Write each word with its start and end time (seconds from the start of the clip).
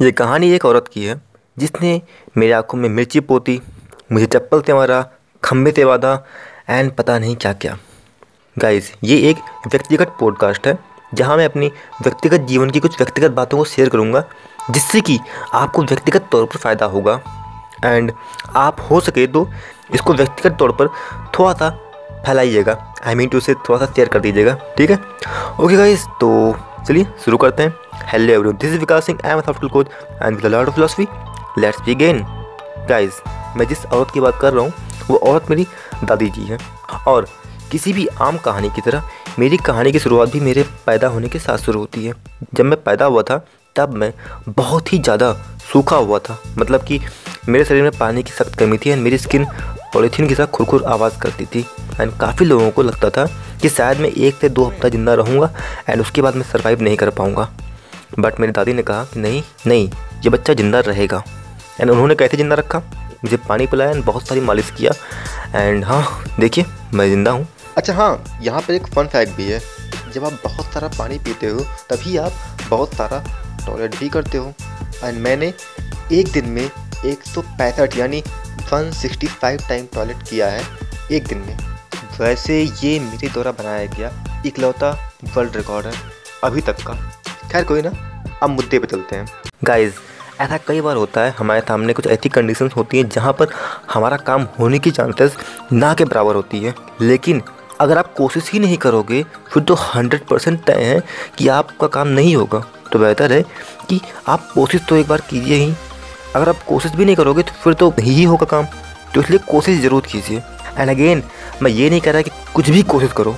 ये 0.00 0.10
कहानी 0.12 0.50
एक 0.52 0.64
औरत 0.64 0.88
की 0.88 1.04
है, 1.04 1.20
जिसने 1.56 2.00
मेरी 2.36 2.52
आँखों 2.52 2.78
में 2.78 2.88
मिर्ची 2.88 3.20
पोती, 3.20 3.60
मुझे 4.12 4.26
चप्पल 4.26 4.60
से 4.60 4.74
मारा 4.74 5.00
खंभे 5.42 5.70
से 5.70 5.82
एंड 6.70 6.90
पता 6.92 7.18
नहीं 7.18 7.34
क्या 7.36 7.52
क्या। 7.52 7.76
गाइस 8.56 8.92
ये 9.04 9.16
एक 9.30 9.36
व्यक्तिगत 9.66 10.14
पॉडकास्ट 10.20 10.66
है, 10.66 10.78
जहाँ 11.14 11.36
मैं 11.36 11.44
अपनी 11.44 11.70
व्यक्तिगत 12.02 12.46
जीवन 12.48 12.70
की 12.70 12.80
कुछ 12.80 12.98
व्यक्तिगत 12.98 13.30
बातों 13.30 13.58
को 13.58 13.64
शेयर 13.64 13.88
करूँगा, 13.88 14.24
जिससे 14.70 15.00
कि 15.00 15.18
आपको 15.54 15.82
व्यक्तिगत 15.82 16.28
तौर 16.32 16.44
पर 16.44 16.58
फ़ायदा 16.58 16.86
होगा। 16.86 17.20
एंड 17.84 18.12
आप 18.56 18.86
हो 18.90 19.00
सके 19.00 19.26
तो 19.26 19.48
इसको 19.94 20.14
व्यक्तिगत 20.14 20.56
तौर 20.58 20.72
पर 20.72 20.88
थोड़ा 21.38 21.52
सा 21.52 21.70
फैलाइएगा। 22.26 22.78
आई 23.06 23.14
मीन 23.14 23.28
टू 23.28 23.40
से 23.40 23.54
थोड़ा 23.54 23.78
सा 23.78 23.92
शेयर 23.92 24.08
कर 24.08 24.20
दीजिएगा, 24.20 24.54
ठीक 24.78 24.90
है? 24.90 24.98
ओके 25.60 25.76
गाइस 25.76 26.06
तो 26.20 26.56
चलिए, 26.86 27.06
शुरू 27.24 27.36
करते 27.36 27.62
हैं। 27.62 27.74
Hello 28.08 28.32
everyone 28.32 28.56
this 28.56 28.70
is 28.72 28.78
Vikas 28.80 29.06
Singh 29.06 29.18
I 29.24 29.30
am 29.30 29.40
software 29.40 29.72
coach 29.72 29.86
and 30.22 30.36
with 30.36 30.46
lot 30.46 30.68
of 30.68 30.74
philosophy 30.74 31.06
let's 31.58 31.80
begin 31.86 32.22
guys 32.88 33.20
मैं 33.56 33.66
जिस 33.68 33.84
औरत 33.86 34.10
की 34.14 34.20
बात 34.20 34.38
कर 34.40 34.52
रहा 34.52 34.64
हूँ, 34.64 34.72
वो 35.08 35.16
औरत 35.30 35.50
मेरी 35.50 35.66
दादी 36.04 36.28
जी 36.30 36.44
है। 36.44 36.58
और 37.08 37.26
किसी 37.72 37.92
भी 37.92 38.06
आम 38.20 38.38
कहानी 38.44 38.70
की 38.70 38.80
तरह, 38.80 39.02
मेरी 39.38 39.56
कहानी 39.58 39.92
की 39.92 39.98
शुरुआत 39.98 40.32
भी 40.32 40.40
मेरे 40.40 40.64
पैदा 40.86 41.08
होने 41.08 41.28
के 41.28 41.38
साथ 41.38 41.58
शुरू 41.58 41.80
होती 41.80 42.06
है। 42.06 42.14
जब 42.54 42.64
मैं 42.64 42.82
पैदा 42.82 43.04
हुआ 43.04 43.22
था, 43.22 43.38
तब 43.76 43.94
मैं 43.94 44.12
बहुत 44.48 44.92
ही 44.92 44.98
ज़्यादा 44.98 45.32
सूखा 45.72 45.96
हुआ 45.96 46.18
था। 46.20 46.40
मतलब 46.58 46.84
कि 46.84 47.00
मेरे 47.48 47.64
शरीर 47.64 47.82
में 47.82 47.92
पानी 47.98 48.22
की 48.22 48.32
सख्त 48.32 48.58
कमी 48.58 48.78
थी 48.78 48.90
एंड 48.90 49.02
मेरी 49.02 49.18
स्किन 49.18 49.46
पॉलीथीन 49.94 50.28
के 50.28 50.34
साथ 50.34 50.46
खुरखुर 50.48 50.84
आवाज़ 50.86 51.20
करती 51.20 51.46
थी। 51.46 51.66
एंड 52.00 52.18
काफ़ी 52.20 52.46
लोगों 52.46 52.70
को 52.70 52.82
लगता 52.82 53.10
था 53.10 53.28
कि 53.62 53.68
शायद 53.68 54.00
मैं 54.00 54.10
एक 54.10 54.34
से 54.40 54.48
दो 54.48 54.64
हफ़्ता 54.64 54.88
ज़िंदा 54.88 55.14
रहूँगा 55.14 55.52
एंड 55.88 56.00
उसके 56.00 56.22
बाद 56.22 56.36
मैं 56.36 56.50
सर्वाइव 56.52 56.82
नहीं 56.82 56.96
कर 56.96 57.10
पाऊँगा। 57.10 57.50
बट 58.18 58.40
मेरी 58.40 58.52
दादी 58.52 58.72
ने 58.72 58.82
कहा 58.82 59.04
कि 59.04 59.20
नहीं 59.20 59.42
नहीं, 59.66 59.88
ये 60.24 60.30
बच्चा 60.30 60.54
ज़िंदा 60.54 60.80
रहेगा। 60.80 61.22
एंड 61.80 61.90
उन्होंने 61.90 62.14
कैसे 62.14 62.36
ज़िंदा 62.36 62.54
रखा। 62.56 62.78
मुझे 63.24 63.36
पानी 63.38 63.66
पिलाया 63.66 63.90
एंड 63.90 64.04
बहुत 64.04 64.28
सारी 64.28 64.40
मालिश 64.40 64.70
किया। 64.70 64.92
एंड 65.54 65.84
हाँ 65.84 66.24
देखिए, 66.40 66.64
मैं 66.94 67.08
ज़िंदा 67.08 67.30
हूँ। 67.30 67.46
अच्छा 67.76 67.94
हाँ 67.94 68.24
यहाँ 68.42 68.60
पर 68.60 68.74
एक 68.74 68.86
फ़न 68.86 69.06
फैक्ट 69.06 69.36
भी 69.36 69.48
है। 69.48 69.60
जब 70.12 70.24
आप 70.24 70.32
बहुत 70.44 70.72
सारा 70.74 70.88
पानी 70.88 71.18
पीते 71.18 71.46
हो, 71.46 71.60
तभी 71.90 72.16
आप 72.16 72.32
बहुत 72.70 72.94
सारा 72.94 73.22
टॉयलेट 73.66 73.98
भी 73.98 74.08
करते 74.08 74.38
हो। 74.38 74.52
एंड 75.04 75.18
मैंने 75.18 75.52
एक 76.12 76.32
दिन 76.32 76.48
में 76.48 76.62
एक 76.62 77.22
सौ 77.24 77.40
पैंसठ, 77.40 77.96
यानी 77.96 78.22
one 78.72 78.90
sixty 78.92 79.26
five 79.26 79.60
time 79.68 79.86
toilet 79.94 80.22
किया 80.30 80.46
है, 80.46 80.62
एक 81.12 81.26
दिन 81.26 81.38
में। 81.38 81.56
वैसे 82.20 82.62
ये 82.62 82.98
मेरे 83.00 83.28
द्वारा 83.28 83.50
बनाया 83.52 83.84
गया, 83.88 84.10
इकलौता 84.46 84.90
वर्ल्ड 85.36 85.56
रिकॉर्ड 85.56 85.86
है, 85.86 85.92
अभी 86.44 86.60
तक 86.60 86.82
का। 86.86 87.17
खैर, 87.52 87.64
कोई 87.64 87.82
ना, 87.82 87.90
अब 88.42 88.50
मुद्दे 88.50 88.78
पे 88.78 88.86
चलते 88.86 89.16
हैं। 89.16 89.26
गाइज़ 89.64 89.92
ऐसा 90.40 90.56
कई 90.66 90.80
बार 90.80 90.96
होता 90.96 91.20
है, 91.20 91.34
हमारे 91.38 91.60
सामने 91.60 91.92
कुछ 91.92 92.06
ऐसी 92.06 92.28
कंडीशंस 92.28 92.72
होती 92.76 92.98
हैं, 92.98 93.08
जहाँ 93.08 93.32
पर 93.32 93.52
हमारा 93.92 94.16
काम 94.16 94.46
होने 94.58 94.78
की 94.78 94.90
चांसेस 94.90 95.36
ना 95.72 95.92
के 95.94 96.04
बराबर 96.04 96.34
होती 96.34 96.58
है। 96.58 96.74
लेकिन 97.00 97.42
अगर 97.80 97.98
आप 97.98 98.12
कोशिश 98.14 98.50
ही 98.52 98.58
नहीं 98.58 98.76
करोगे, 98.76 99.22
फिर 99.52 99.62
तो 99.62 99.74
हंड्रेड 99.74 100.26
परसेंट 100.26 100.62
तय 100.64 100.84
है 100.84 101.00
कि 101.38 101.48
आपका 101.48 101.86
काम 101.86 102.08
नहीं 102.08 102.36
होगा। 102.36 102.62
तो 102.92 102.98
बेहतर 102.98 103.32
है 103.32 103.42
कि 103.88 104.00
आप 104.28 104.48
कोशिश 104.54 104.86
तो 104.88 104.96
एक 104.96 105.08
बार 105.08 105.20
कीजिए 105.20 105.56
ही। 105.56 105.74
अगर 106.36 106.48
आप 106.48 106.62
कोशिश 106.62 106.92
भी 106.92 107.04
नहीं 107.04 107.16
करोगे 107.16 107.42
तो 107.42 107.52
फिर 107.64 107.74
तो 107.74 107.88
नहीं 107.98 108.12
ही 108.12 108.24
होगा 108.24 108.46
काम। 108.46 108.66
तो 109.14 109.20
इसलिए 109.20 109.38
कोशिश 109.50 109.80
ज़रूर 109.80 110.06
कीजिए। 110.12 110.42
एंड 110.78 110.90
अगेन 110.90 111.22
मैं 111.62 111.70
ये 111.70 111.90
नहीं 111.90 112.00
कह 112.00 112.10
रहा 112.10 112.22
कि 112.22 112.30
कुछ 112.54 112.70
भी 112.70 112.82
कोशिश 112.84 113.12
करो। 113.12 113.36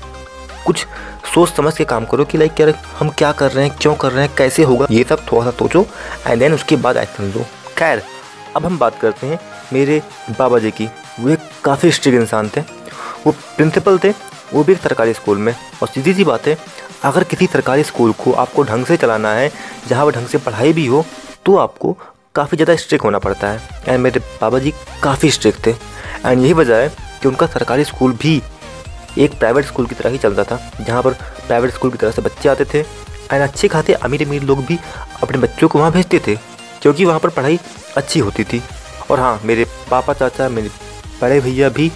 कुछ 0.66 0.86
सोच 1.34 1.48
समझ 1.48 1.76
के 1.76 1.84
काम 1.84 2.04
करो 2.04 2.24
कि 2.24 2.38
लाइक 2.38 2.60
यार, 2.60 2.74
हम 2.98 3.08
क्या 3.10 3.30
कर 3.32 3.50
रहे 3.52 3.66
हैं, 3.66 3.76
क्यों 3.76 3.94
कर 3.94 4.12
रहे 4.12 4.26
हैं, 4.26 4.34
कैसे 4.36 4.62
होगा? 4.62 4.86
ये 4.90 5.04
सब 5.04 5.20
थोड़ा 5.30 5.44
सा 5.44 5.50
सोचो 5.58 5.86
एंड 6.26 6.38
देन 6.40 6.54
उसके 6.54 6.76
बाद 6.78 6.96
एक्शन 6.96 7.32
लो। 7.32 7.44
खैर, 7.78 8.02
अब 8.56 8.66
हम 8.66 8.78
बात 8.78 8.98
करते 9.00 9.26
हैं 9.26 9.38
मेरे 9.72 10.00
बाबा 10.30 10.58
जी 10.58 10.70
की। 10.70 10.88
वो 11.20 11.28
एक 11.28 11.40
काफ़ी 11.64 11.90
स्ट्रिक्ट 11.92 12.20
इंसान 12.20 12.48
थे। 12.48 12.60
वो 13.26 13.32
प्रिंसिपल 13.56 13.98
थे, 13.98 14.10
वो 14.52 14.64
भी 14.64 14.72
एक 14.72 14.78
सरकारी 14.78 15.12
स्कूल 15.14 15.38
में। 15.38 15.54
और 15.82 15.88
सीधी 15.88 16.14
सी 16.14 16.24
बात 16.24 16.46
है, 16.46 16.56
अगर 17.04 17.24
किसी 17.24 17.46
सरकारी 17.46 17.82
स्कूल 17.84 18.12
को 18.14 18.32
आपको 18.34 18.62
ढंग 18.62 18.86
से 18.86 18.96
चलाना 18.96 19.32
है, 19.32 19.50
जहाँ 19.88 20.04
पर 20.06 20.12
ढंग 20.12 20.26
से 20.26 20.38
पढ़ाई 20.38 20.72
भी 20.72 20.86
हो 20.86 21.04
तो 21.46 21.56
आपको 21.56 21.96
काफ़ी 22.34 22.56
ज़्यादा 22.56 22.74
स्ट्रिक्ट 22.76 23.04
होना 23.04 23.18
पड़ता 23.18 23.48
है। 23.48 23.60
एंड 23.88 24.00
मेरे 24.00 24.20
बाबा 24.40 24.58
जी 24.58 24.72
काफ़ी 25.02 25.30
स्ट्रिक्ट 25.30 25.66
थे। 25.66 25.70
एंड 25.70 26.42
यही 26.42 26.52
वजह 26.54 26.76
है 26.76 26.88
कि 27.22 27.28
उनका 27.28 27.46
सरकारी 27.48 27.84
स्कूल 27.84 28.12
भी 28.12 28.40
एक 29.18 29.38
प्राइवेट 29.38 29.64
स्कूल 29.66 29.86
की 29.86 29.94
तरह 29.94 30.10
ही 30.10 30.18
चलता 30.18 30.44
था, 30.44 30.58
जहाँ 30.80 31.02
पर 31.02 31.12
प्राइवेट 31.46 31.72
स्कूल 31.72 31.90
की 31.90 31.98
तरह 31.98 32.10
से 32.10 32.22
बच्चे 32.22 32.48
आते 32.48 32.64
थे 32.64 32.78
एंड 32.78 33.42
अच्छे 33.42 33.68
खाते 33.68 33.92
अमीर 33.94 34.26
अमीर 34.26 34.42
लोग 34.42 34.64
भी 34.66 34.78
अपने 35.22 35.38
बच्चों 35.38 35.68
को 35.68 35.78
वहाँ 35.78 35.92
भेजते 35.92 36.20
थे, 36.26 36.36
क्योंकि 36.82 37.04
वहाँ 37.04 37.20
पर 37.20 37.28
पढ़ाई 37.30 37.58
अच्छी 37.96 38.20
होती 38.20 38.44
थी। 38.44 38.62
और 39.10 39.20
हाँ 39.20 39.40
मेरे 39.44 39.64
पापा, 39.90 40.12
चाचा, 40.12 40.48
मेरे 40.48 40.70
बड़े 41.22 41.40
भैया 41.40 41.68
भी 41.68 41.90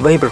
वहीं 0.00 0.18
पर 0.18 0.28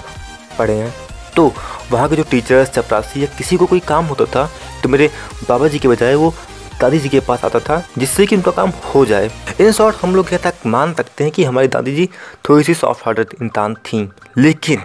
पढ़े 0.58 0.74
हैं। 0.74 0.92
तो 1.36 1.52
वहाँ 1.90 2.08
के 2.08 2.16
जो 2.16 2.22
टीचर्स 2.30 2.70
चपरासी 2.70 3.22
या 3.22 3.26
किसी 3.38 3.56
को 3.56 3.66
कोई 3.66 3.80
काम 3.82 4.04
होता 4.06 4.24
था 4.26 4.48
तो 4.82 4.88
मेरे 4.88 5.10
बाबा 5.48 5.68
जी 5.68 5.78
के 5.78 5.88
बजाय 5.88 6.14
वो 6.14 6.32
दादी 6.80 6.98
जी 6.98 7.08
के 7.08 7.20
पास 7.20 7.44
आता 7.44 7.58
था, 7.60 7.82
जिससे 7.98 8.26
कि 8.26 8.36
उनका 8.36 8.50
काम 8.50 8.72
हो 8.84 9.04
जाए। 9.06 9.30
इन 9.60 9.70
शॉर्ट 9.72 9.96
हम 9.96 10.14
लोग 10.16 10.32
यह 10.32 10.38
तक 10.44 10.66
मान 10.66 10.94
सकते 10.94 11.24
हैं 11.24 11.32
कि 11.32 11.44
हमारी 11.44 11.68
दादी 11.68 11.94
जी 11.96 12.08
थोड़ी 12.48 12.64
सी 12.64 12.74
सॉफ्ट 12.74 13.04
हार्टेड 13.06 13.34
इंसान 13.42 13.74
थी। 13.76 14.08
लेकिन 14.38 14.82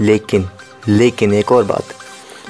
लेकिन 0.00 0.48
लेकिन 0.88 1.34
एक 1.34 1.52
और 1.52 1.64
बात, 1.64 1.94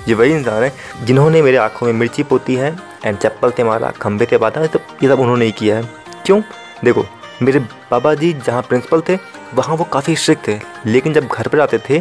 ये 0.09 0.15
वही 0.15 0.33
इंसान 0.33 0.62
है 0.62 0.72
जिन्होंने 1.05 1.43
मेरे 1.43 1.56
आँखों 1.56 1.87
में 1.87 1.93
मिर्ची 1.95 2.22
पोती 2.22 2.55
है 2.55 2.77
एंड 3.05 3.19
चप्पल 3.19 3.50
से 3.50 3.65
मारा 3.65 3.91
खंभे 3.93 4.25
से 4.25 4.39
बांधा 4.39 4.67
तो 4.67 4.78
ये 5.03 5.09
सब 5.09 5.21
उन्होंने 5.21 5.45
ही 5.45 5.53
किया 5.53 5.77
है। 5.77 5.83
क्यों? 6.27 6.41
देखो, 6.84 7.05
मेरे 7.43 7.61
बाबा 7.91 8.15
जी 8.15 8.33
जहाँ 8.37 8.62
प्रिंसिपल 8.62 9.00
थे, 9.00 9.19
वहाँ 9.55 9.77
वो 9.77 9.84
काफ़ी 9.84 10.17
स्ट्रिक्ट 10.17 10.47
थे, 10.49 10.59
लेकिन 10.87 11.12
जब 11.12 11.27
घर 11.27 11.49
पर 11.49 11.61
आते 11.61 11.78
थे 11.81 12.00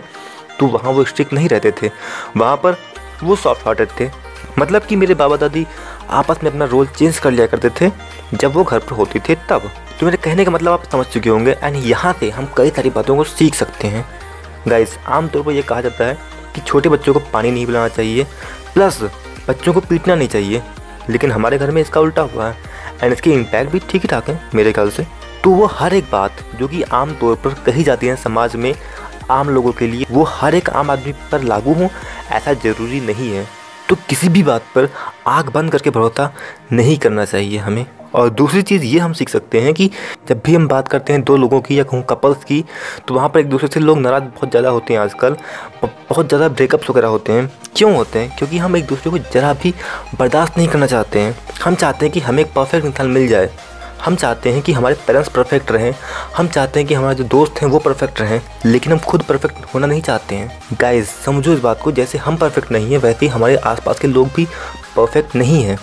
तो 0.60 0.68
वहाँ 0.68 0.92
वो 0.92 1.04
स्ट्रिक्ट 1.04 1.34
नहीं 1.34 1.50
रहते 1.50 1.72
थे। 1.74 1.90
वहाँ 2.38 2.56
पर 2.58 2.76
वो 3.24 3.36
सॉफ्ट 3.36 3.66
हार्टेड 3.66 3.90
थे। 4.00 4.10
मतलब 4.60 4.82
कि 4.82 4.96
मेरे 4.96 5.14
बाबा 5.16 5.38
दादी 5.38 5.66
आपस 6.12 6.44
में 6.44 6.50
अपना 6.52 6.66
रोल 6.66 6.88
चेंज 6.88 7.20
कर 7.20 7.32
लिया 7.32 7.48
करते 7.48 7.70
थे। 7.72 7.92
जब 8.34 8.54
वो 8.54 8.64
घर 8.64 8.80
पर 8.80 8.96
होती 8.96 9.20
थे 9.20 9.36
तब 9.50 9.70
तो 10.00 10.06
मेरे 10.06 10.18
कहने 10.18 10.46
का 10.46 10.52
मतलब 10.52 10.72
आप 10.72 10.84
समझ 10.84 11.06
चुके 11.06 11.30
होंगे 11.30 11.52
एंड 11.54 11.76
यहाँ 11.78 12.14
से 12.20 12.30
हम 12.30 12.50
कई 12.58 12.70
सारी 12.70 12.90
बातों 12.90 13.16
को 13.18 13.24
सीख 13.26 13.56
सकते 13.56 13.88
हैं। 13.88 14.06
गाइस 14.68 14.98
आमतौर 15.08 15.44
पर 15.44 15.52
यह 15.52 15.62
कहा 15.62 15.82
जाता 15.82 16.06
है 16.06 16.18
कि 16.56 16.62
छोटे 16.62 16.90
बच्चों 16.90 17.14
को 17.14 17.20
पानी 17.34 17.52
नहीं 17.52 17.66
पिलाना 17.66 17.88
चाहिए 17.88 18.24
प्लस 18.74 19.02
बच्चों 19.48 19.74
को 19.74 19.80
पीटना 19.82 20.16
नहीं 20.16 20.28
चाहिए। 20.28 20.62
लेकिन 21.10 21.32
हमारे 21.32 21.58
घर 21.58 21.72
में 21.72 21.82
इसका 21.82 22.02
उल्टा 22.02 22.22
हुआ 22.24 22.50
है 22.50 22.72
एंड 23.04 23.14
इसके 23.14 23.32
इम्पैक्ट 23.32 23.72
भी 23.72 23.80
ठीक 23.90 24.06
ठाक 24.06 24.30
है, 24.30 24.40
मेरे 24.56 24.72
ख्याल 24.74 24.90
से। 24.90 25.06
तो 25.44 25.52
वो 25.52 25.66
हर 25.66 25.94
एक 25.94 26.06
बात 26.12 26.44
जो 26.56 26.68
कि 26.68 26.82
आम 26.84 27.14
तौर 27.16 27.36
पर 27.36 27.54
कही 27.66 27.84
जाती 27.84 28.08
है 28.08 28.16
समाज 28.16 28.56
में 28.56 28.74
आम 29.32 29.50
लोगों 29.50 29.72
के 29.72 29.88
लिए, 29.88 30.06
वो 30.12 30.24
हर 30.24 30.56
एक 30.56 30.70
आम 30.70 30.92
आदमी 30.92 31.14
पर 31.32 31.44
लागू 31.44 31.74
हो, 31.74 31.90
ऐसा 32.32 32.54
ज़रूरी 32.54 33.00
नहीं 33.02 33.32
है। 33.32 33.48
तो 33.90 33.96
किसी 34.10 34.30
भी 34.30 34.44
बात 34.44 34.66
पर 34.76 34.90
आग 35.28 35.50
बंद 35.50 35.72
करके 35.72 35.90
भरोसा 35.90 36.32
नहीं 36.72 36.98
करना 36.98 37.26
चाहिए 37.26 37.58
हमें। 37.58 37.86
और 38.16 38.30
दूसरी 38.32 38.62
चीज़ 38.62 38.84
ये 38.84 39.00
हम 39.00 39.14
सीख 39.14 39.30
सकते 39.30 39.62
हैं 39.62 39.74
कि 39.74 39.90
जब 40.28 40.42
भी 40.46 40.56
हम 40.56 40.68
बात 40.68 40.88
करते 40.88 41.14
हैं 41.14 41.24
दो 41.24 41.38
लोगों 41.38 41.62
की 41.62 41.80
या 41.80 41.84
कहूँ 41.84 42.04
कपल्स 42.10 42.44
की 42.44 42.64
तो 43.08 43.14
वहाँ 43.14 43.30
पर 43.30 43.40
एक 43.40 43.50
दूसरे 43.50 43.68
से 43.68 43.80
लोग 43.80 44.00
नाराज़ 44.00 44.24
बहुत 44.24 44.50
ज़्यादा 44.50 44.70
होते 44.70 44.94
हैं 44.94 45.00
आजकल 45.02 45.36
बहुत 45.84 46.28
ज़्यादा 46.28 46.48
ब्रेकअप्स 46.50 46.90
वगैरह 46.90 47.08
होते 47.08 47.34
हैं। 47.34 47.52
क्यों 47.76 47.94
होते 47.96 48.20
हैं? 48.20 48.36
क्योंकि 48.38 48.58
हम 48.58 48.76
एक 48.78 48.86
दूसरे 48.86 49.12
को 49.12 49.18
ज़रा 49.34 49.54
भी 49.54 49.74
बर्दाश्त 50.20 50.58
नहीं 50.58 50.68
करना 50.68 50.88
चाहते 50.88 51.20
हैं। 51.20 51.36
हम 51.64 51.76
चाहते 51.76 52.06
हैं 52.06 52.14
कि 52.14 52.20
हमें 52.20 52.44
एक 52.44 52.54
परफेक्ट 52.54 52.86
इंसान 52.86 53.08
मिल 53.08 53.28
जाए। 53.28 53.50
हम 54.06 54.16
चाहते 54.16 54.52
हैं 54.52 54.62
कि 54.62 54.72
हमारे 54.74 54.96
पेरेंट्स 55.08 55.30
परफेक्ट 55.30 55.72
रहें। 55.72 55.94
हम 56.38 56.48
चाहते 56.48 56.80
हैं 56.80 56.88
कि 56.88 56.94
हमारे 56.94 57.16
जो 57.16 57.24
दोस्त 57.24 57.62
हैं 57.62 57.70
वो 57.70 57.80
परफेक्ट 57.80 58.22
रहें, 58.22 58.42
लेकिन 58.66 58.94
हम 58.94 59.00
खुद 59.00 59.22
परफेक्ट 59.22 59.74
होना 59.74 59.88
नहीं 59.88 60.02
चाहते 60.02 60.36
हैं। 60.36 60.78
गाइस 60.82 61.10
समझो 61.26 61.54
इस 61.54 61.60
बात 61.60 61.82
को, 61.82 61.92
जैसे 61.92 62.18
हम 62.18 62.38
परफेक्ट 62.38 62.72
नहीं 62.72 62.92
हैं, 62.92 62.98
वैसे 62.98 63.26
ही 63.26 63.32
हमारे 63.32 63.56
आसपास 63.56 64.00
के 64.00 64.08
लोग 64.08 64.28
भी 64.36 64.48
परफेक्ट 64.96 65.36
नहीं 65.36 65.64
हैं। 65.64 65.78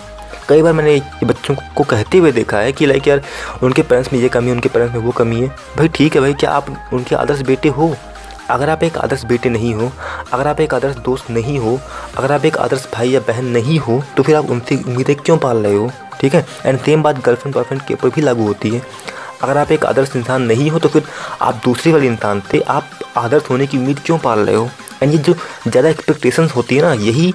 कई 0.49 0.61
बार 0.61 0.73
मैंने 0.73 1.01
बच्चों 1.23 1.55
को 1.75 1.83
कहते 1.83 2.17
हुए 2.17 2.31
देखा 2.31 2.57
है 2.57 2.71
कि 2.71 2.85
लाइक 2.85 3.07
यार, 3.07 3.21
उनके 3.63 3.81
पेरेंट्स 3.81 4.13
में 4.13 4.19
ये 4.19 4.29
कमी 4.29 4.47
है, 4.47 4.53
उनके 4.53 4.69
पेरेंट्स 4.69 4.95
में 4.95 5.01
वो 5.01 5.11
कमी 5.13 5.41
है। 5.41 5.47
भाई 5.77 5.87
ठीक 5.87 6.15
है 6.15 6.21
भाई, 6.21 6.33
क्या 6.33 6.51
आप 6.51 6.69
उनके 6.93 7.15
आदर्श 7.15 7.41
बेटे 7.41 7.69
हो? 7.69 7.95
अगर 8.49 8.69
आप 8.69 8.83
एक 8.83 8.97
आदर्श 8.97 9.23
बेटे 9.25 9.49
नहीं 9.49 9.73
हो, 9.73 9.91
अगर 10.33 10.47
आप 10.47 10.59
एक 10.61 10.73
आदर्श 10.73 10.95
दोस्त 10.97 11.29
नहीं 11.31 11.57
हो, 11.59 11.79
अगर 12.17 12.31
आप 12.31 12.45
एक 12.45 12.57
आदर्श 12.57 12.87
भाई 12.93 13.09
या 13.09 13.19
बहन 13.27 13.45
नहीं 13.47 13.77
हो 13.79 14.01
तो 14.17 14.23
फिर 14.23 14.35
आप 14.35 14.49
उनसे 14.51 14.75
उम्मीदें 14.77 15.15
क्यों 15.15 15.37
पाल 15.37 15.57
रहे 15.57 15.75
हो? 15.75 15.89
ठीक 16.21 16.33
है? 16.35 16.45
एंड 16.65 16.79
सेम 16.79 17.03
बात 17.03 17.23
गर्लफ्रेंड 17.25 17.55
बॉयफ्रेंड 17.55 17.81
के 17.81 17.93
ऊपर 17.93 18.09
भी 18.09 18.21
लागू 18.21 18.47
होती 18.47 18.69
है। 18.69 18.81
अगर 19.41 19.57
आप 19.57 19.71
एक 19.71 19.85
आदर्श 19.85 20.15
इंसान 20.15 20.41
नहीं 20.43 20.69
हो 20.69 20.79
तो 20.79 20.89
फिर 20.89 21.03
आप 21.41 21.61
दूसरे 21.65 21.93
वाले 21.93 22.07
इंसान 22.07 22.41
थे 22.53 22.59
आप 22.61 22.89
आदर्श 23.17 23.49
होने 23.49 23.67
की 23.67 23.77
उम्मीद 23.77 23.99
क्यों 24.05 24.17
पाल 24.19 24.39
रहे 24.39 24.55
हो? 24.55 24.69
एंड 25.03 25.11
ये 25.11 25.17
जो 25.19 25.33
ज़्यादा 25.67 25.89
एक्सपेक्टेशंस 25.89 26.55
होती 26.55 26.75
है 26.75 26.81
ना, 26.81 26.93
यही 26.93 27.33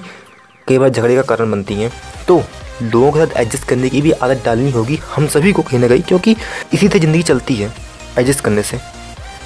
कई 0.67 0.77
बार 0.77 0.89
झगड़े 0.89 1.15
का 1.15 1.21
कारण 1.23 1.51
बनती 1.51 1.73
हैं। 1.73 1.91
तो 2.27 2.41
लोगों 2.83 3.11
के 3.11 3.19
साथ 3.19 3.37
एडजस्ट 3.37 3.63
करने 3.63 3.89
की 3.89 4.01
भी 4.01 4.11
आदत 4.11 4.43
डालनी 4.45 4.71
होगी। 4.71 4.99
हम 5.15 5.27
सभी 5.27 5.51
को 5.51 5.61
कहीं 5.61 5.79
ना 5.79 5.87
कहीं, 5.87 6.01
क्योंकि 6.01 6.35
इसी 6.73 6.87
से 6.87 6.99
ज़िंदगी 6.99 7.23
चलती 7.23 7.55
है 7.55 7.71
एडजस्ट 8.19 8.41
करने 8.41 8.63
से। 8.63 8.77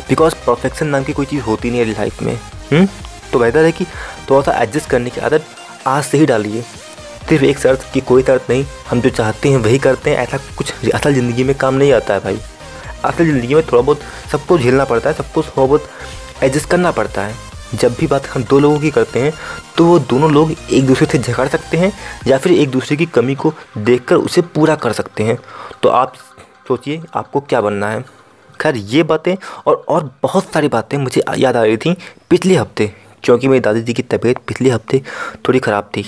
बिकॉज़ 0.10 0.36
परफेक्शन 0.48 0.88
नाम 0.88 1.04
की 1.04 1.13
कोई 1.13 1.25
चीज़ 1.25 1.42
होती 1.42 1.69
नहीं 1.69 1.80
है 1.80 1.86
लाइफ 1.92 2.22
में। 2.22 2.33
हुँ? 2.33 2.39
हम्म? 2.72 2.88
तो 3.33 3.39
बेहतर 3.39 3.66
है 3.66 3.72
कि 3.72 3.86
थोड़ा 4.30 4.42
सा 4.42 4.62
एडजस्ट 4.62 4.89
करने 4.89 5.10
की 5.10 5.22
आदत 5.22 5.45
आज 5.88 6.04
से 6.04 6.18
ही 6.18 6.25
डालिए। 6.25 6.62
सिर्फ़ 7.30 7.44
एक 7.45 7.60
शर्त 7.60 7.86
कि 7.94 8.01
कोई 8.01 8.24
शर्त 8.24 8.50
नहीं, 8.50 8.66
हम 8.89 9.01
जो 9.01 9.10
चाहते 9.10 9.50
हैं 9.50 9.57
वही 9.57 9.77
करते 9.80 10.10
हैं। 10.10 10.18
ऐसा 10.18 10.38
कुछ 10.57 10.74
असल 10.94 11.13
ज़िंदगी 11.13 11.44
में 11.44 11.56
काम 11.56 11.74
नहीं 11.74 11.94
आता 11.94 12.13
है 12.13 12.19
भाई। 12.19 12.39
असल 13.06 13.25
ज़िंदगी 13.25 13.56
में 13.56 13.63
थोड़ा 13.68 13.81
बहुत 13.81 14.01
सबको 14.31 14.57
झेलना 14.57 14.86
पड़ता 14.86 15.10
है 15.10 15.16
सबको 15.16 15.44
थोड़ा 15.44 15.66
बहुत 15.66 15.89
एडजस्ट 16.44 16.69
करना 16.69 16.92
पड़ता 16.92 17.22
है। 17.22 17.36
जब 17.74 17.94
भी 17.94 18.08
बात 18.08 18.28
हम 18.28 18.44
दो 18.44 18.60
लोगों 18.60 18.80
की 18.80 18.92
करते 18.92 19.20
हैं 19.20 19.34
तो 19.78 19.86
वो 19.86 20.00
दोनों 20.02 20.32
लोग 20.32 20.52
एक 20.52 20.86
दूसरे 20.88 21.08
से 21.08 21.18
झगड़ 21.20 21.48
सकते 21.48 21.78
हैं, 21.78 21.92
या 22.28 22.38
फिर 22.38 22.54
एक 22.54 22.70
दूसरे 22.70 22.98
की 22.98 23.06
कमी 23.08 23.36
को 23.36 23.54
देखकर 23.80 24.16
उसे 24.18 24.42
पूरा 24.56 24.76
कर 24.78 24.92
सकते 24.94 25.24
हैं। 25.24 25.38
तो 25.84 25.90
आप 25.92 26.14
सोचिए, 26.68 27.02
आपको 27.14 27.40
क्या 27.42 27.62
बनना 27.62 27.90
है। 27.90 28.04
खैर, 28.60 28.76
ये 28.76 29.04
बातें 29.04 29.36
और 29.68 29.84
और 29.90 30.12
बहुत 30.24 30.52
सारी 30.54 30.68
बातें 30.70 30.98
मुझे 31.00 31.22
याद 31.38 31.56
आ 31.56 31.64
रही 31.64 31.78
थी 31.78 31.96
पिछले 32.30 32.56
हफ़्ते, 32.56 32.92
क्योंकि 33.24 33.48
मेरी 33.48 33.60
दादी 33.62 33.82
जी 33.82 33.94
की 33.94 34.04
तबीयत 34.04 34.38
पिछले 34.48 34.70
हफ़्ते 34.70 35.02
थोड़ी 35.48 35.60
ख़राब 35.60 35.90
थी। 35.98 36.06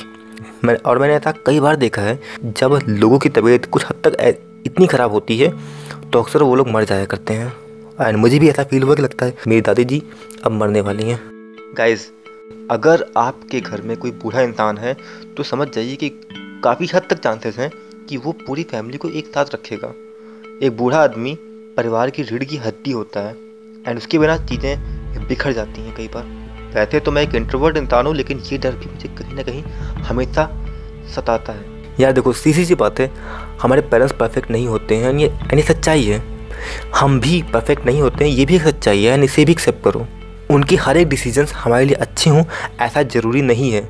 मैं, 0.64 0.76
और 0.78 1.00
मैंने 1.00 1.16
ऐसा 1.16 1.32
कई 1.46 1.60
बार 1.60 1.76
देखा 1.78 2.02
है, 2.02 2.20
जब 2.42 2.80
लोगों 2.88 3.20
की 3.20 3.30
तबीयत 3.32 3.66
कुछ 3.68 3.86
हद 3.86 4.02
तक 4.06 4.62
इतनी 4.66 4.88
ख़राब 4.88 5.12
होती 5.12 5.38
है 5.38 5.52
तो 6.04 6.20
अक्सर 6.20 6.44
वो 6.44 6.56
लोग 6.56 6.70
मर 6.70 6.84
जाया 6.86 7.06
करते 7.06 7.34
हैं। 7.34 7.52
एंड 8.00 8.18
मुझे 8.18 8.40
भी 8.40 8.50
ऐसा 8.50 8.64
फील 8.64 8.84
हुआ 8.84 8.96
कि 8.96 9.02
लगता 9.02 9.26
है 9.26 9.36
मेरी 9.48 9.62
दादी 9.62 9.86
जी 9.86 10.02
अब 10.46 10.52
मरने 10.54 10.82
वाली 10.82 11.04
हैं। 11.04 11.33
गाइस 11.74 12.02
अगर 12.72 13.04
आपके 13.18 13.60
घर 13.62 13.82
में 13.82 13.96
कोई 13.98 14.12
बूढ़ा 14.14 14.42
इंसान 14.42 14.78
है 14.78 14.96
तो 15.38 15.44
समझ 15.44 15.68
जाइए 15.68 15.96
कि 15.96 16.10
काफ़ी 16.64 16.88
हद 16.94 17.08
तक 17.10 17.20
चांसेस 17.20 17.58
हैं 17.60 17.70
कि 18.10 18.18
वो 18.18 18.32
पूरी 18.38 18.64
फैमिली 18.64 18.98
को 18.98 19.10
एक 19.10 19.28
साथ 19.28 19.54
रखेगा। 19.54 19.88
एक 20.64 20.78
बूढ़ा 20.78 21.00
आदमी 21.00 21.36
परिवार 21.78 22.10
की 22.10 22.24
रीढ़ 22.24 22.44
की 22.44 22.58
हड्डी 22.58 22.92
होता 22.92 23.20
है 23.20 23.34
एंड 23.88 23.98
उसके 23.98 24.20
बिना 24.20 24.38
चीज़ें 24.46 25.28
बिखर 25.28 25.54
जाती 25.54 25.82
हैं 25.82 25.96
कई 25.96 26.08
बार 26.08 26.24
वैसे 26.76 27.00
तो 27.00 27.12
मैं 27.12 27.22
एक 27.22 27.36
इंट्रोवर्ट 27.36 27.78
इंसान 27.78 28.06
हूँ, 28.08 28.16
लेकिन 28.16 28.44
ये 28.52 28.58
डर 28.58 28.76
भी 28.76 28.86
मुझे 28.86 29.10
कहीं 29.10 29.36
ना 29.36 29.44
कहीं 29.44 29.64
हमेशा 30.04 30.50
सताता 31.16 31.54
है। 31.54 31.96
यार 32.00 32.14
देखो, 32.14 32.34
सीधी 32.34 32.66
सी 32.66 32.76
बात 32.76 33.00
है, 33.00 33.12
हमारे 33.62 33.82
पेरेंट्स 33.84 34.16
परफेक्ट 34.18 34.52
नहीं 34.52 34.68
होते 34.68 34.96
हैं 34.96 35.14
ये 35.14 35.28
यानी 35.28 35.62
सच्चाई 35.64 36.04
है। 36.04 36.24
हम 36.96 37.20
भी 37.20 37.42
परफेक्ट 37.54 37.86
नहीं 37.86 38.02
होते 38.02 38.26
हैं, 38.26 38.32
ये 38.32 38.46
भी 38.46 38.60
सच्चाई 38.60 38.98
है 38.98 39.10
यानी 39.10 39.26
इसे 39.26 39.46
भी 39.46 39.52
एक्सेप्ट 39.52 39.84
करो। 39.84 40.08
उनकी 40.52 40.76
हर 40.76 40.98
एक 40.98 41.10
डिसीजंस 41.10 41.54
हमारे 41.54 41.86
लिए 41.86 41.96
अच्छे 41.96 42.30
हों, 42.30 42.44
ऐसा 42.82 43.04
ज़रूरी 43.04 43.42
नहीं 43.42 43.72
है। 43.72 43.88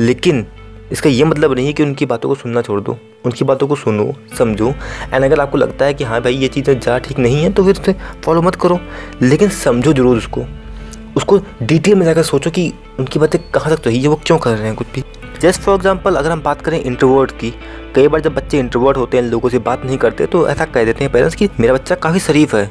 लेकिन 0.00 0.46
इसका 0.92 1.10
ये 1.10 1.24
मतलब 1.24 1.54
नहीं 1.54 1.66
है 1.66 1.72
कि 1.72 1.82
उनकी 1.82 2.06
बातों 2.06 2.28
को 2.28 2.34
सुनना 2.34 2.62
छोड़ 2.62 2.80
दो, 2.80 2.96
उनकी 3.24 3.44
बातों 3.44 3.68
को 3.68 3.76
सुनो, 3.76 4.12
समझो। 4.38 4.68
एंड 5.12 5.24
अगर 5.24 5.40
आपको 5.40 5.58
लगता 5.58 5.84
है 5.84 5.94
कि 5.94 6.04
हाँ 6.04 6.20
भाई, 6.22 6.34
ये 6.34 6.48
चीज़ें 6.48 6.72
ज़्यादा 6.72 6.98
ठीक 6.98 7.18
नहीं 7.18 7.42
है 7.42 7.52
तो 7.52 7.64
फिर 7.64 7.80
उसे 7.80 7.94
फॉलो 8.24 8.42
मत 8.42 8.54
करो। 8.56 8.78
लेकिन 9.22 9.48
समझो 9.50 9.92
ज़रूर 9.92 10.16
उसको। 10.16 10.44
उसको 11.16 11.38
डिटेल 11.62 11.94
में 11.94 12.04
जाकर 12.06 12.22
सोचो 12.22 12.50
कि 12.50 12.72
उनकी 12.98 13.18
बातें 13.18 13.40
कहाँ 13.50 13.76
तक 13.76 13.86
है, 13.86 14.06
वो 14.08 14.20
क्यों 14.26 14.38
कर 14.38 14.56
रहे 14.56 14.66
हैं 14.66 14.74
कुछ 14.76 14.86
भी। 14.94 15.04
जस्ट 15.40 15.60
फॉर 15.60 15.74
एग्ज़ाम्पल 15.74 16.14
अगर 16.16 16.30
हम 16.30 16.42
बात 16.42 16.60
करें 16.62 16.80
इंट्रोवर्ट 16.80 17.30
की, 17.32 17.52
कई 17.94 18.08
बार 18.08 18.20
जब 18.20 18.34
बच्चे 18.34 18.58
इंट्रोवर्ट 18.58 18.96
होते 18.96 19.16
हैं, 19.16 19.24
लोगों 19.24 19.48
से 19.48 19.58
बात 19.60 19.84
नहीं 19.84 19.98
करते 19.98 20.26
तो 20.26 20.46
ऐसा 20.48 20.64
कह 20.66 20.84
देते 20.84 21.04
हैं 21.04 21.12
पेरेंट्स 21.12 21.36
कि 21.36 21.48
मेरा 21.60 21.74
बच्चा 21.74 21.94
काफ़ी 21.96 22.20
शरीफ 22.20 22.54
है। 22.54 22.70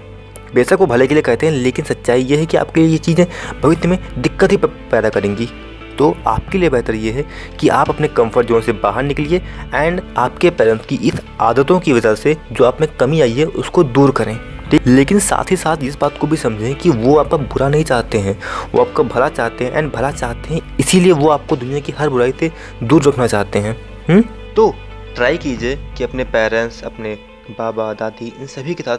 बेशक 0.55 0.79
वो 0.79 0.85
भले 0.85 1.07
के 1.07 1.13
लिए 1.13 1.23
कहते 1.23 1.47
हैं, 1.47 1.53
लेकिन 1.53 1.85
सच्चाई 1.85 2.21
ये 2.21 2.37
है 2.37 2.45
कि 2.45 2.57
आपके 2.57 2.81
लिए 2.81 2.89
ये 2.89 2.97
चीज़ें 2.97 3.25
भविष्य 3.63 3.87
में 3.87 3.99
दिक्कत 4.17 4.51
ही 4.51 4.57
पैदा 4.57 5.09
करेंगी। 5.09 5.49
तो 5.97 6.15
आपके 6.27 6.57
लिए 6.57 6.69
बेहतर 6.69 6.95
ये 6.95 7.11
है 7.11 7.25
कि 7.59 7.67
आप 7.69 7.89
अपने 7.89 8.07
कंफर्ट 8.07 8.47
जोन 8.47 8.61
से 8.61 8.71
बाहर 8.73 9.03
निकलिए 9.03 9.41
एंड 9.75 10.01
आपके 10.17 10.49
पेरेंट्स 10.49 10.85
की 10.85 10.95
इस 10.97 11.19
आदतों 11.41 11.79
की 11.79 11.93
वजह 11.93 12.15
से 12.15 12.35
जो 12.51 12.65
आप 12.65 12.81
में 12.81 12.89
कमी 12.97 13.21
आई 13.21 13.31
है, 13.31 13.45
उसको 13.45 13.83
दूर 13.83 14.11
करें। 14.11 14.37
ठीक? 14.71 14.87
लेकिन 14.87 15.19
साथ 15.19 15.51
ही 15.51 15.55
साथ 15.55 15.83
इस 15.83 15.97
बात 16.01 16.17
को 16.17 16.27
भी 16.27 16.37
समझें 16.37 16.75
कि 16.75 16.89
वो 16.89 17.15
आपका 17.17 17.37
बुरा 17.37 17.69
नहीं 17.69 17.83
चाहते 17.83 18.17
हैं, 18.17 18.37
वो 18.75 18.81
आपका 18.81 19.03
भला 19.03 19.27
चाहते 19.29 19.65
हैं 19.65 19.73
एंड 19.73 19.91
भला 19.91 20.11
चाहते 20.11 20.53
हैं, 20.53 20.77
इसीलिए 20.77 21.11
वो 21.11 21.29
आपको 21.29 21.55
दुनिया 21.55 21.79
की 21.79 21.93
हर 21.97 22.09
बुराई 22.09 22.33
से 22.39 22.51
दूर 22.83 23.03
रखना 23.03 23.27
चाहते 23.27 23.59
हैं। 23.59 23.75
हुँ? 24.09 24.21
तो 24.55 24.73
ट्राई 25.15 25.37
कीजिए 25.37 25.75
कि 25.97 26.03
अपने 26.03 26.23
पेरेंट्स 26.23 26.83
अपने 26.83 27.17
बाबा, 27.51 27.93
दादी 27.93 28.33
इन 28.39 28.45
सभी 28.45 28.73
के 28.73 28.83
साथ 28.83 28.97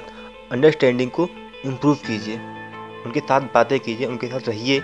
अंडरस्टैंडिंग 0.53 1.11
को 1.11 1.29
इम्प्रूव 1.65 1.95
कीजिए। 2.07 2.37
उनके 3.07 3.21
साथ 3.21 3.41
बातें 3.55 3.79
कीजिए, 3.81 4.07
उनके 4.07 4.27
साथ 4.27 4.49
रहिए, 4.49 4.81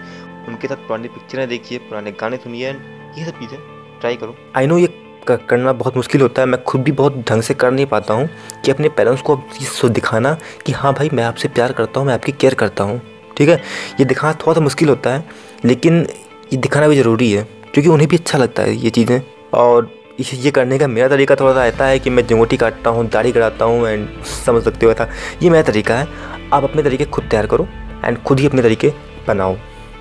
उनके 0.49 0.69
साथ 0.69 0.76
पुरानी 0.87 1.09
पिक्चरें 1.09 1.49
देखिए, 1.49 1.79
पुराने 1.79 2.12
गाने 2.12 2.37
सुनिए, 2.37 2.70
ये 3.19 3.25
सब 3.25 3.38
चीज़ें 3.41 3.59
ट्राई 4.00 4.17
करो। 4.17 4.37
आई 4.56 4.67
नो 4.67 4.79
ये 4.79 4.88
करना 5.29 5.73
बहुत 5.73 5.97
मुश्किल 5.97 6.20
होता 6.20 6.43
है, 6.43 6.49
मैं 6.49 6.62
खुद 6.65 6.82
भी 6.82 6.93
बहुत 6.93 7.17
ढंग 7.29 7.43
से 7.43 7.55
कर 7.55 7.70
नहीं 7.70 7.87
पाता 7.87 8.15
हूँ 8.15 8.29
कि 8.65 8.70
अपने 8.70 8.88
पेरेंट्स 8.88 9.23
को 9.23 9.37
चीज़ 9.55 9.93
दिखाना 9.93 10.37
कि 10.67 10.73
हाँ 10.73 10.93
भाई 10.94 11.11
मैं 11.12 11.25
आपसे 11.25 11.49
प्यार 11.49 11.73
करता 11.73 12.00
हूँ, 12.00 12.06
मैं 12.06 12.15
आपकी 12.15 12.32
केयर 12.32 12.55
करता 12.55 12.85
हूँ, 12.85 13.00
ठीक 13.37 13.49
है? 13.49 13.56
ये 14.00 14.05
दिखाना 14.05 14.38
थोड़ा 14.43 14.55
सा 14.55 14.61
मुश्किल 14.61 14.88
होता 14.88 15.15
है, 15.15 15.25
लेकिन 15.65 16.06
ये 16.53 16.56
दिखाना 16.56 16.88
भी 16.88 16.97
ज़रूरी 16.97 17.31
है, 17.32 17.43
क्योंकि 17.73 17.88
उन्हें 17.88 18.09
भी 18.09 18.17
अच्छा 18.17 18.38
लगता 18.38 18.62
है 18.62 18.76
ये 18.76 18.91
चीज़ें। 18.91 19.20
और 19.55 19.91
ये 20.20 20.50
करने 20.50 20.79
का 20.79 20.87
मेरा 20.88 21.09
तरीका 21.09 21.35
थोड़ा 21.37 21.53
सा 21.55 21.65
ऐसा 21.67 21.87
है 21.87 21.99
कि 21.99 22.11
मैं 22.11 22.26
जमोटी 22.26 22.56
काटता 22.56 22.91
हूँ 22.91 23.06
दाढ़ी 23.09 23.32
कराता 23.32 23.65
हूँ 23.65 23.88
एंड 23.88 24.23
समझ 24.25 24.62
सकते 24.65 24.87
हो 24.87 24.94
था 24.94 25.09
ये 25.43 25.50
मेरा 25.50 25.62
तरीका 25.62 25.99
है। 25.99 26.06
आप 26.53 26.65
अपने 26.65 26.82
तरीके 26.82 27.05
खुद 27.06 27.29
तैयार 27.31 27.47
करो 27.47 27.69
एंड 28.05 28.23
खुद 28.23 28.41
ही 28.41 28.47
अपने 28.47 28.62
तरीके 28.62 28.93
बनाओ। 29.29 29.56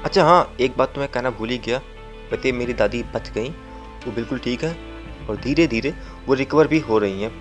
अच्छा 0.06 0.24
हाँ 0.24 0.56
एक 0.60 0.78
बात 0.78 0.94
तो 0.96 1.02
मैं 1.02 1.10
कहना 1.10 1.30
भूल 1.30 1.50
ही 1.50 1.58
गया। 1.58 1.78
वैसे 2.31 2.52
मेरी 2.52 2.74
दादी 2.74 3.04
बच 3.16 3.30
गई। 3.36 3.50
वो 4.06 4.12
बिल्कुल 4.12 4.40
ठीक 4.40 4.64
है 4.64 4.75
और 5.30 5.36
धीरे 5.36 5.68
धीरे 5.68 5.94
वो 6.28 6.34
रिकवर 6.34 6.68
भी 6.68 6.80
हो 6.80 6.98
रही 6.98 7.22
हैं। 7.22 7.31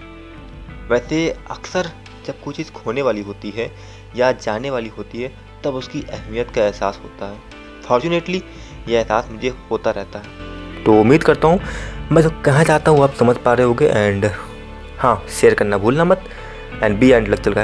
वैसे 0.90 1.28
अक्सर 1.50 1.90
जब 2.26 2.40
कोई 2.44 2.54
चीज़ 2.54 2.72
खोने 2.72 3.02
वाली 3.02 3.22
होती 3.22 3.50
है 3.50 3.70
या 4.16 4.32
जाने 4.34 4.70
वाली 4.70 4.88
होती 4.98 5.22
है 5.22 5.32
तब 5.64 5.74
उसकी 5.74 6.04
अहमियत 6.12 6.50
का 6.50 6.64
एहसास 6.64 7.00
होता 7.04 7.26
है। 7.26 7.82
फॉर्चुनेटली 7.82 8.42
ये 8.88 8.98
एहसास 8.98 9.28
मुझे 9.30 9.54
होता 9.70 9.90
रहता 9.90 10.18
है। 10.18 10.84
तो 10.84 11.00
उम्मीद 11.00 11.22
करता 11.24 11.48
हूँ 11.48 11.60
मैं 12.12 12.22
जो 12.22 12.30
कहना 12.44 12.62
चाहता 12.64 12.90
हूँ, 12.90 13.02
आप 13.02 13.14
समझ 13.18 13.36
पा 13.44 13.52
रहे 13.54 13.66
होगे 13.66 13.86
एंड 13.86 14.24
हाँ 14.98 15.14
शेयर 15.40 15.54
करना 15.54 15.78
भूलना 15.78 16.04
मत 16.04 16.24
एंड 16.82 16.98
बी 16.98 17.10
एंड 17.10 17.28
लग 17.28 17.42
चल 17.42 17.54